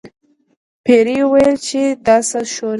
[0.83, 2.69] پیري وویل چې دا څه شور دی.